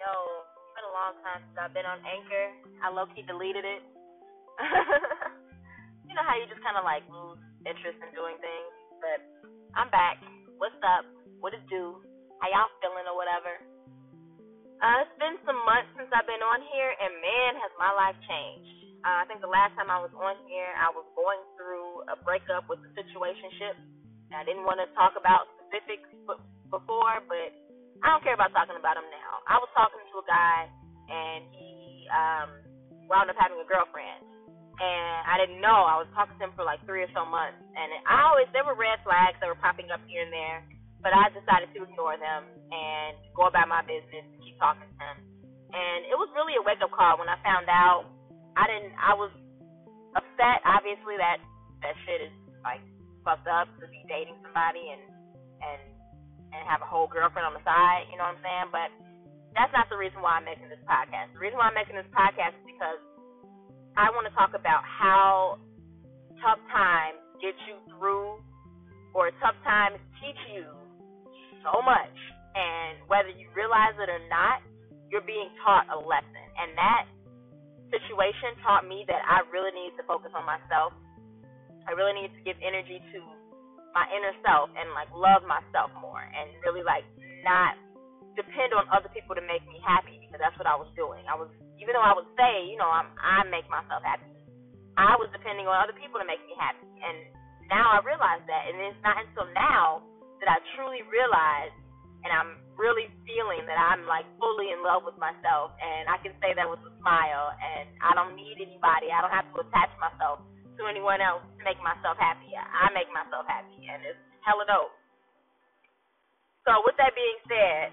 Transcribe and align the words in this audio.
Yo, 0.00 0.08
it's 0.56 0.72
been 0.80 0.88
a 0.88 0.96
long 0.96 1.12
time 1.20 1.44
since 1.44 1.60
I've 1.60 1.76
been 1.76 1.84
on 1.84 2.00
Anchor. 2.00 2.46
I 2.80 2.88
low 2.88 3.04
key 3.12 3.20
deleted 3.20 3.68
it. 3.68 3.84
you 6.08 6.16
know 6.16 6.24
how 6.24 6.40
you 6.40 6.48
just 6.48 6.64
kind 6.64 6.80
of 6.80 6.88
like 6.88 7.04
lose 7.12 7.36
interest 7.68 8.00
in 8.00 8.08
doing 8.16 8.40
things? 8.40 8.72
But 8.96 9.20
I'm 9.76 9.92
back. 9.92 10.16
What's 10.56 10.80
up? 10.80 11.04
What 11.44 11.52
it 11.52 11.60
do? 11.68 12.00
How 12.40 12.48
y'all 12.48 12.72
feeling 12.80 13.12
or 13.12 13.16
whatever? 13.20 13.60
Uh, 14.80 15.04
it's 15.04 15.12
been 15.20 15.36
some 15.44 15.60
months 15.68 15.92
since 15.92 16.08
I've 16.16 16.24
been 16.24 16.40
on 16.48 16.64
here, 16.72 16.96
and 16.96 17.12
man, 17.20 17.60
has 17.60 17.72
my 17.76 17.92
life 17.92 18.16
changed. 18.24 19.04
Uh, 19.04 19.20
I 19.20 19.28
think 19.28 19.44
the 19.44 19.52
last 19.52 19.76
time 19.76 19.92
I 19.92 20.00
was 20.00 20.16
on 20.16 20.40
here, 20.48 20.72
I 20.80 20.88
was 20.96 21.04
going 21.12 21.44
through 21.60 22.08
a 22.08 22.16
breakup 22.24 22.72
with 22.72 22.80
a 22.88 22.90
situationship. 22.96 23.76
I 24.32 24.48
didn't 24.48 24.64
want 24.64 24.80
to 24.80 24.88
talk 24.96 25.20
about 25.20 25.44
specifics 25.60 26.08
before, 26.72 27.20
but 27.28 27.52
I 28.00 28.12
don't 28.12 28.24
care 28.24 28.36
about 28.36 28.52
talking 28.56 28.76
about 28.76 28.96
him 28.96 29.08
now. 29.12 29.44
I 29.44 29.60
was 29.60 29.68
talking 29.76 30.00
to 30.00 30.16
a 30.20 30.26
guy, 30.26 30.58
and 31.08 31.42
he 31.52 32.08
um, 32.08 32.50
wound 33.08 33.28
up 33.28 33.36
having 33.36 33.60
a 33.60 33.68
girlfriend, 33.68 34.24
and 34.80 35.16
I 35.28 35.36
didn't 35.36 35.60
know. 35.60 35.84
I 35.84 36.00
was 36.00 36.08
talking 36.16 36.36
to 36.40 36.42
him 36.48 36.52
for 36.56 36.64
like 36.64 36.80
three 36.88 37.04
or 37.04 37.10
so 37.12 37.28
months, 37.28 37.60
and 37.76 37.88
I 38.08 38.24
always 38.32 38.48
there 38.56 38.64
were 38.64 38.76
red 38.76 39.04
flags 39.04 39.36
that 39.40 39.48
were 39.48 39.60
popping 39.60 39.92
up 39.92 40.00
here 40.08 40.24
and 40.24 40.32
there, 40.32 40.64
but 41.04 41.12
I 41.12 41.28
decided 41.32 41.68
to 41.76 41.80
ignore 41.84 42.16
them 42.16 42.48
and 42.72 43.20
go 43.36 43.48
about 43.52 43.68
my 43.68 43.84
business 43.84 44.24
and 44.24 44.40
keep 44.40 44.56
talking 44.56 44.88
to 44.88 44.96
him. 44.96 45.16
And 45.70 46.08
it 46.08 46.16
was 46.16 46.32
really 46.34 46.56
a 46.56 46.64
wake 46.64 46.80
up 46.80 46.90
call 46.90 47.20
when 47.20 47.28
I 47.28 47.36
found 47.44 47.68
out. 47.68 48.08
I 48.58 48.66
didn't. 48.66 48.96
I 48.98 49.14
was 49.14 49.30
upset, 50.16 50.58
obviously, 50.66 51.14
that 51.20 51.38
that 51.84 51.94
shit 52.08 52.26
is 52.26 52.34
like 52.64 52.82
fucked 53.22 53.46
up 53.46 53.68
to 53.78 53.86
be 53.92 54.02
dating 54.08 54.40
somebody 54.42 54.90
and 54.90 55.04
and 55.60 55.80
and 56.50 56.60
have 56.66 56.82
a 56.82 56.88
whole 56.88 57.06
girlfriend 57.06 57.46
on 57.46 57.54
the 57.54 57.62
side, 57.62 58.10
you 58.10 58.18
know 58.18 58.26
what 58.26 58.38
I'm 58.38 58.42
saying? 58.42 58.68
But 58.74 58.88
that's 59.54 59.72
not 59.74 59.90
the 59.90 59.98
reason 59.98 60.22
why 60.22 60.38
I'm 60.38 60.46
making 60.46 60.70
this 60.70 60.82
podcast. 60.86 61.34
The 61.34 61.42
reason 61.42 61.58
why 61.58 61.70
I'm 61.70 61.78
making 61.78 61.98
this 61.98 62.08
podcast 62.14 62.54
is 62.58 62.64
because 62.66 63.00
I 63.98 64.10
want 64.14 64.26
to 64.30 64.34
talk 64.34 64.54
about 64.54 64.82
how 64.86 65.58
tough 66.42 66.62
times 66.70 67.18
get 67.42 67.56
you 67.66 67.78
through 67.90 68.38
or 69.14 69.34
tough 69.42 69.58
times 69.66 69.98
teach 70.22 70.38
you 70.54 70.66
so 71.66 71.82
much. 71.82 72.14
And 72.54 73.02
whether 73.06 73.30
you 73.30 73.46
realize 73.54 73.94
it 73.98 74.10
or 74.10 74.22
not, 74.30 74.62
you're 75.10 75.26
being 75.26 75.50
taught 75.62 75.90
a 75.90 75.98
lesson. 75.98 76.46
And 76.58 76.74
that 76.78 77.04
situation 77.90 78.54
taught 78.62 78.86
me 78.86 79.02
that 79.10 79.22
I 79.26 79.42
really 79.50 79.74
need 79.74 79.94
to 79.98 80.06
focus 80.06 80.30
on 80.34 80.46
myself. 80.46 80.94
I 81.86 81.94
really 81.98 82.14
need 82.14 82.30
to 82.38 82.42
give 82.46 82.54
energy 82.62 83.02
to 83.02 83.18
my 83.92 84.06
inner 84.14 84.34
self 84.46 84.70
and 84.78 84.90
like 84.94 85.10
love 85.10 85.42
myself 85.46 85.90
more 85.98 86.22
and 86.22 86.50
really 86.62 86.82
like 86.86 87.06
not 87.42 87.74
depend 88.38 88.70
on 88.72 88.86
other 88.94 89.10
people 89.10 89.34
to 89.34 89.42
make 89.44 89.62
me 89.66 89.82
happy 89.82 90.16
because 90.22 90.38
that's 90.38 90.54
what 90.56 90.70
I 90.70 90.78
was 90.78 90.88
doing. 90.94 91.26
I 91.26 91.34
was 91.34 91.50
even 91.80 91.96
though 91.96 92.04
I 92.04 92.14
would 92.14 92.28
say, 92.38 92.70
you 92.70 92.78
know, 92.78 92.88
I'm 92.88 93.10
I 93.18 93.42
make 93.50 93.66
myself 93.66 94.04
happy. 94.06 94.26
I 94.94 95.16
was 95.18 95.32
depending 95.34 95.66
on 95.66 95.74
other 95.74 95.96
people 95.96 96.20
to 96.20 96.26
make 96.26 96.42
me 96.46 96.54
happy. 96.54 96.86
And 97.02 97.30
now 97.66 97.98
I 97.98 97.98
realize 98.06 98.42
that 98.46 98.62
and 98.70 98.78
it's 98.78 99.02
not 99.02 99.18
until 99.18 99.48
now 99.54 100.04
that 100.42 100.48
I 100.48 100.58
truly 100.78 101.02
realize 101.10 101.74
and 102.22 102.30
I'm 102.30 102.60
really 102.76 103.08
feeling 103.24 103.64
that 103.68 103.76
I'm 103.76 104.04
like 104.08 104.24
fully 104.40 104.72
in 104.72 104.80
love 104.84 105.04
with 105.04 105.16
myself 105.20 105.72
and 105.80 106.08
I 106.08 106.16
can 106.22 106.32
say 106.40 106.52
that 106.56 106.68
with 106.68 106.80
a 106.84 106.92
smile 107.00 107.52
and 107.58 107.88
I 108.00 108.14
don't 108.14 108.36
need 108.38 108.56
anybody. 108.60 109.10
I 109.12 109.20
don't 109.24 109.34
have 109.34 109.48
to 109.52 109.66
attach 109.66 109.92
myself 109.98 110.44
to 110.80 110.88
anyone 110.88 111.20
else 111.20 111.44
to 111.44 111.62
make 111.62 111.76
myself 111.84 112.16
happy. 112.16 112.56
I 112.56 112.88
make 112.96 113.12
myself 113.12 113.44
happy, 113.44 113.84
and 113.84 114.00
it's 114.08 114.20
hella 114.40 114.64
dope. 114.64 114.96
So, 116.64 116.80
with 116.88 116.96
that 116.96 117.12
being 117.12 117.38
said, 117.44 117.92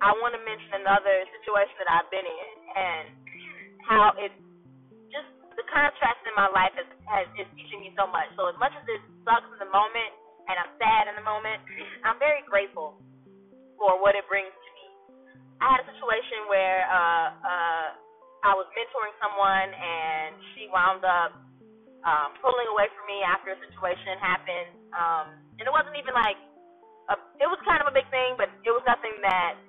I 0.00 0.16
want 0.24 0.32
to 0.32 0.40
mention 0.48 0.80
another 0.80 1.28
situation 1.36 1.76
that 1.84 1.88
I've 1.92 2.08
been 2.08 2.24
in 2.24 2.50
and 2.72 3.04
how 3.84 4.16
it 4.16 4.32
just 5.12 5.28
the 5.60 5.64
contrast 5.68 6.24
in 6.24 6.32
my 6.32 6.48
life 6.56 6.72
has, 6.80 6.88
has 7.04 7.28
is 7.36 7.48
teaching 7.52 7.84
me 7.84 7.92
so 7.92 8.08
much. 8.08 8.32
So, 8.40 8.48
as 8.48 8.56
much 8.56 8.72
as 8.72 8.84
it 8.88 9.00
sucks 9.28 9.48
in 9.52 9.60
the 9.60 9.68
moment 9.68 10.12
and 10.48 10.56
I'm 10.56 10.72
sad 10.80 11.12
in 11.12 11.20
the 11.20 11.26
moment, 11.26 11.60
I'm 12.08 12.16
very 12.16 12.40
grateful 12.48 12.96
for 13.76 14.00
what 14.00 14.16
it 14.16 14.24
brings 14.24 14.48
to 14.48 14.70
me. 14.72 14.86
I 15.60 15.76
had 15.76 15.84
a 15.84 15.88
situation 15.92 16.48
where 16.48 16.80
uh, 16.88 17.28
uh, 17.44 17.88
I 18.48 18.52
was 18.56 18.64
mentoring 18.72 19.12
someone 19.20 19.68
and 19.68 20.32
she 20.56 20.64
wound 20.72 21.04
up 21.04 21.36
um, 22.04 22.32
pulling 22.40 22.68
away 22.72 22.88
from 22.96 23.04
me 23.04 23.20
after 23.24 23.52
a 23.52 23.58
situation 23.60 24.16
happened. 24.20 24.72
Um, 24.96 25.26
and 25.60 25.64
it 25.68 25.72
wasn't 25.72 25.96
even 26.00 26.16
like, 26.16 26.38
a, 27.12 27.14
it 27.42 27.48
was 27.48 27.60
kind 27.66 27.80
of 27.84 27.88
a 27.90 27.94
big 27.94 28.08
thing, 28.08 28.38
but 28.40 28.48
it 28.64 28.72
was 28.72 28.84
nothing 28.88 29.12
that 29.20 29.60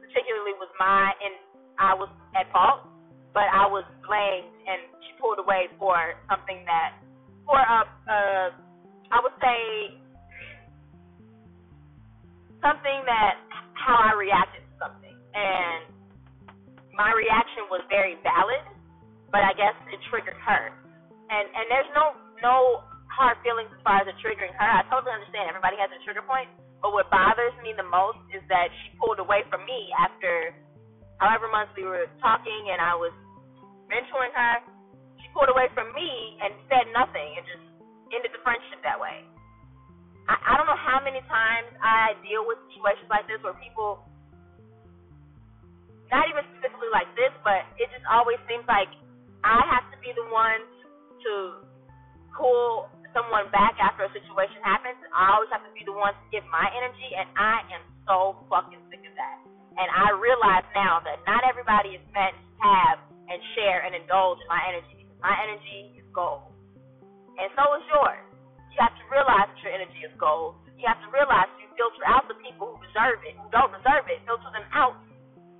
particularly 0.00 0.56
was 0.56 0.70
my, 0.80 1.12
and 1.20 1.34
I 1.76 1.92
was 1.92 2.08
at 2.32 2.48
fault, 2.52 2.88
but 3.36 3.44
I 3.52 3.68
was 3.68 3.84
blamed, 4.06 4.48
and 4.64 4.80
she 5.04 5.12
pulled 5.20 5.36
away 5.36 5.68
for 5.76 6.16
something 6.30 6.64
that, 6.64 6.96
for 7.44 7.60
a, 7.60 7.80
uh, 7.84 8.48
I 9.12 9.18
would 9.20 9.36
say, 9.42 9.60
something 12.64 12.98
that, 13.04 13.36
how 13.76 14.00
I 14.00 14.16
reacted 14.16 14.64
to 14.64 14.72
something. 14.80 15.14
And 15.36 15.92
my 16.96 17.12
reaction 17.12 17.68
was 17.68 17.84
very 17.92 18.16
valid, 18.24 18.64
but 19.28 19.44
I 19.44 19.52
guess 19.52 19.76
it 19.92 20.00
triggered 20.08 20.40
her 20.40 20.72
and 21.30 21.46
and 21.50 21.66
there's 21.70 21.90
no 21.94 22.14
no 22.42 22.84
hard 23.10 23.40
feelings 23.40 23.70
as 23.72 23.80
far 23.80 24.02
as 24.02 24.06
it 24.06 24.16
triggering 24.20 24.52
her. 24.54 24.68
I 24.68 24.84
totally 24.92 25.14
understand. 25.14 25.48
Everybody 25.48 25.80
has 25.80 25.88
a 25.94 26.00
trigger 26.04 26.22
point. 26.26 26.50
But 26.84 26.92
what 26.92 27.08
bothers 27.08 27.56
me 27.64 27.72
the 27.72 27.86
most 27.88 28.20
is 28.30 28.44
that 28.52 28.68
she 28.68 28.92
pulled 29.00 29.18
away 29.18 29.42
from 29.48 29.64
me 29.64 29.88
after 29.96 30.52
however 31.16 31.48
months 31.48 31.72
we 31.72 31.88
were 31.88 32.04
talking 32.20 32.68
and 32.70 32.78
I 32.78 32.92
was 32.94 33.14
mentoring 33.88 34.34
her. 34.36 34.54
She 35.24 35.26
pulled 35.32 35.48
away 35.48 35.72
from 35.72 35.90
me 35.96 36.36
and 36.44 36.52
said 36.68 36.92
nothing 36.92 37.40
and 37.40 37.44
just 37.48 37.66
ended 38.12 38.30
the 38.30 38.42
friendship 38.44 38.84
that 38.84 39.00
way. 39.00 39.24
I, 40.28 40.36
I 40.36 40.52
don't 40.60 40.68
know 40.68 40.78
how 40.78 41.00
many 41.00 41.24
times 41.26 41.72
I 41.80 42.14
deal 42.20 42.44
with 42.44 42.60
situations 42.70 43.08
like 43.08 43.24
this 43.24 43.40
where 43.40 43.56
people, 43.56 44.04
not 46.12 46.28
even 46.28 46.44
specifically 46.54 46.92
like 46.92 47.08
this, 47.16 47.32
but 47.40 47.64
it 47.80 47.88
just 47.90 48.04
always 48.06 48.38
seems 48.46 48.68
like 48.68 48.92
I 49.42 49.64
have 49.72 49.88
to 49.90 49.98
be 50.04 50.12
the 50.12 50.28
one 50.28 50.60
to 51.26 51.34
pull 52.32 52.90
someone 53.10 53.50
back 53.50 53.76
after 53.82 54.06
a 54.06 54.12
situation 54.14 54.62
happens, 54.62 54.98
I 55.10 55.34
always 55.34 55.50
have 55.50 55.64
to 55.66 55.72
be 55.74 55.82
the 55.82 55.96
one 55.96 56.14
to 56.14 56.24
give 56.30 56.44
my 56.52 56.70
energy, 56.70 57.10
and 57.16 57.26
I 57.34 57.66
am 57.74 57.82
so 58.06 58.38
fucking 58.48 58.80
sick 58.88 59.02
of 59.02 59.14
that. 59.18 59.38
And 59.76 59.88
I 59.92 60.14
realize 60.16 60.64
now 60.72 61.04
that 61.04 61.20
not 61.28 61.44
everybody 61.44 61.98
is 61.98 62.04
meant 62.14 62.36
to 62.36 62.48
have 62.62 62.96
and 63.26 63.38
share 63.58 63.82
and 63.84 63.92
indulge 63.92 64.38
in 64.40 64.48
my 64.48 64.62
energy 64.70 64.96
my 65.26 65.34
energy 65.42 65.98
is 65.98 66.06
gold. 66.14 66.52
And 67.36 67.48
so 67.58 67.62
is 67.76 67.84
yours. 67.90 68.22
You 68.72 68.78
have 68.78 68.94
to 68.94 69.04
realize 69.10 69.48
that 69.50 69.60
your 69.64 69.72
energy 69.72 70.00
is 70.04 70.12
gold. 70.20 70.60
You 70.76 70.84
have 70.86 71.00
to 71.02 71.10
realize 71.12 71.48
you 71.58 71.68
filter 71.76 72.04
out 72.06 72.28
the 72.28 72.36
people 72.40 72.76
who 72.76 72.78
deserve 72.84 73.24
it, 73.24 73.34
who 73.36 73.48
don't 73.50 73.72
deserve 73.72 74.06
it, 74.06 74.20
filter 74.28 74.50
them 74.52 74.64
out 74.70 74.96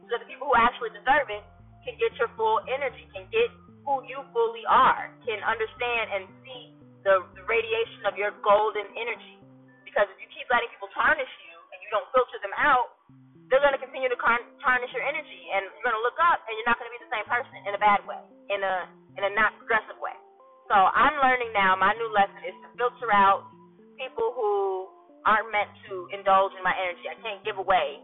so 0.06 0.15
that 0.15 0.22
the 0.22 0.28
people 0.28 0.53
who 0.53 0.56
actually 0.56 0.93
deserve 0.93 1.28
it 1.32 1.43
can 1.82 1.97
get 1.97 2.12
your 2.21 2.28
full 2.37 2.60
energy, 2.69 3.09
can 3.10 3.25
get 3.32 3.49
who 3.86 4.02
you 4.04 4.19
fully 4.34 4.66
are, 4.66 5.14
can 5.22 5.38
understand 5.47 6.04
and 6.10 6.22
see 6.42 6.74
the, 7.06 7.22
radiation 7.47 8.02
of 8.10 8.19
your 8.19 8.34
golden 8.42 8.82
energy. 8.98 9.38
Because 9.86 10.10
if 10.10 10.19
you 10.19 10.26
keep 10.34 10.50
letting 10.50 10.66
people 10.74 10.91
tarnish 10.91 11.30
you 11.47 11.54
and 11.70 11.78
you 11.78 11.88
don't 11.94 12.10
filter 12.10 12.42
them 12.42 12.50
out, 12.58 12.98
they're 13.46 13.62
going 13.62 13.78
to 13.78 13.78
continue 13.78 14.10
to 14.10 14.19
tarnish 14.19 14.91
your 14.91 15.06
energy, 15.06 15.42
and 15.54 15.62
you're 15.70 15.86
going 15.86 15.94
to 15.94 16.02
look 16.02 16.19
up, 16.19 16.42
and 16.50 16.58
you're 16.58 16.66
not 16.66 16.82
going 16.82 16.91
to 16.91 16.94
be 16.98 17.02
the 17.06 17.12
same 17.14 17.22
person 17.30 17.54
in 17.62 17.78
a 17.78 17.80
bad 17.80 18.02
way, 18.02 18.19
in 18.50 18.58
a 18.58 18.91
in 19.14 19.22
a 19.22 19.30
not 19.38 19.54
progressive 19.62 19.94
way. 20.02 20.19
So 20.66 20.75
I'm 20.75 21.14
learning 21.22 21.54
now. 21.54 21.78
My 21.78 21.94
new 21.94 22.10
lesson 22.10 22.42
is 22.42 22.58
to 22.66 22.69
filter 22.75 23.14
out 23.14 23.46
people 23.94 24.34
who 24.34 24.91
aren't 25.22 25.54
meant 25.54 25.70
to 25.86 26.10
indulge 26.10 26.58
in 26.58 26.62
my 26.66 26.75
energy. 26.75 27.06
I 27.06 27.14
can't 27.22 27.38
give 27.46 27.62
away 27.62 28.02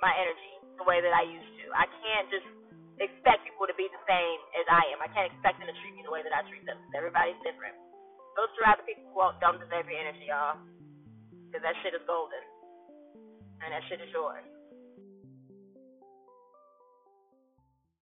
my 0.00 0.12
energy 0.16 0.56
the 0.80 0.88
way 0.88 1.04
that 1.04 1.12
I 1.12 1.28
used 1.28 1.52
to. 1.60 1.64
I 1.76 1.84
can't 1.84 2.26
just 2.32 2.48
expect 3.00 3.44
people 3.44 3.66
to 3.68 3.76
be 3.76 3.88
the 3.92 4.02
same 4.08 4.38
as 4.56 4.66
I 4.70 4.84
am. 4.94 5.02
I 5.04 5.10
can't 5.12 5.28
expect 5.32 5.60
them 5.60 5.68
to 5.68 5.76
treat 5.84 5.94
me 5.96 6.02
the 6.06 6.12
way 6.12 6.24
that 6.24 6.32
I 6.32 6.42
treat 6.48 6.64
them. 6.64 6.78
Everybody's 6.96 7.38
different. 7.44 7.76
Those 8.38 8.50
are 8.62 8.76
other 8.76 8.86
people 8.86 9.08
who 9.10 9.20
don't 9.40 9.60
deserve 9.60 9.88
your 9.88 10.00
energy, 10.00 10.28
y'all. 10.30 10.60
Because 11.48 11.62
that 11.64 11.76
shit 11.84 11.94
is 11.96 12.04
golden. 12.08 12.42
And 13.64 13.70
that 13.72 13.84
shit 13.88 14.00
is 14.00 14.10
yours. 14.12 14.44